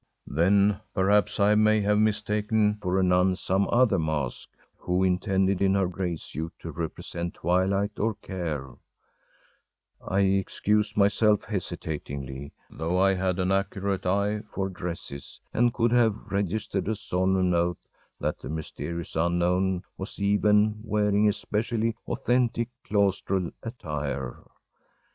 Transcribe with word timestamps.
‚ÄĚ 0.27 0.35
“Then 0.35 0.79
perhaps 0.95 1.39
I 1.39 1.53
may 1.53 1.79
have 1.81 1.99
mistaken 1.99 2.79
for 2.81 2.99
a 2.99 3.03
nun 3.03 3.35
some 3.35 3.67
other 3.67 3.99
mask, 3.99 4.49
who 4.75 5.03
intended 5.03 5.61
in 5.61 5.75
her 5.75 5.87
gray 5.87 6.15
suit 6.15 6.53
to 6.57 6.71
represent 6.71 7.35
Twilight 7.35 7.99
or 7.99 8.15
Care,‚ÄĚ 8.15 8.79
I 10.07 10.19
excused 10.21 10.97
myself 10.97 11.43
hesitatingly, 11.43 12.51
though 12.71 12.97
I 12.97 13.13
had 13.13 13.37
an 13.37 13.51
accurate 13.51 14.07
eye 14.07 14.41
for 14.51 14.69
dresses, 14.69 15.39
and 15.53 15.71
could 15.71 15.91
have 15.91 16.15
registered 16.31 16.87
a 16.87 16.95
solemn 16.95 17.53
oath 17.53 17.85
that 18.19 18.39
the 18.39 18.49
mysterious 18.49 19.15
unknown 19.15 19.83
was 19.99 20.19
even 20.19 20.81
wearing 20.83 21.27
especially 21.29 21.95
authentic 22.07 22.69
claustral 22.85 23.51
attire. 23.61 24.39